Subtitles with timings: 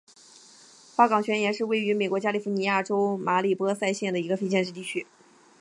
[0.95, 5.05] 花岗岩泉是位于美国加利福尼亚州马里波萨县的一个非建制地区。